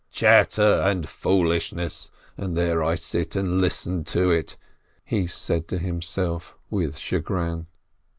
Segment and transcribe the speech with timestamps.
[0.09, 2.09] "Chatter and foolishness!
[2.35, 4.57] And there I sit and listen to it!"
[5.05, 7.67] he said to himself with chagrin.